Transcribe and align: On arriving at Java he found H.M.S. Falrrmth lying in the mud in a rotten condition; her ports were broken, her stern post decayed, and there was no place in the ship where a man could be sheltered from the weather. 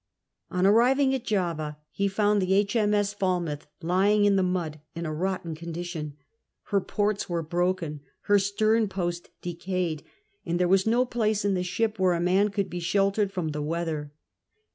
On 0.49 0.65
arriving 0.65 1.13
at 1.13 1.25
Java 1.25 1.77
he 1.91 2.07
found 2.07 2.41
H.M.S. 2.41 3.13
Falrrmth 3.13 3.67
lying 3.83 4.25
in 4.25 4.35
the 4.35 4.41
mud 4.41 4.81
in 4.95 5.05
a 5.05 5.13
rotten 5.13 5.53
condition; 5.53 6.17
her 6.63 6.81
ports 6.81 7.29
were 7.29 7.43
broken, 7.43 8.01
her 8.21 8.39
stern 8.39 8.87
post 8.89 9.29
decayed, 9.43 10.01
and 10.43 10.59
there 10.59 10.67
was 10.67 10.87
no 10.87 11.05
place 11.05 11.45
in 11.45 11.53
the 11.53 11.61
ship 11.61 11.99
where 11.99 12.13
a 12.13 12.19
man 12.19 12.49
could 12.49 12.67
be 12.67 12.79
sheltered 12.79 13.31
from 13.31 13.49
the 13.49 13.61
weather. 13.61 14.11